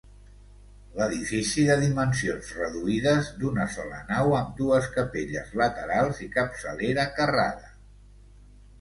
[1.07, 7.75] Edifici de dimensions reduïdes, d'una sola nau amb dues capelles laterals i capçalera carrada.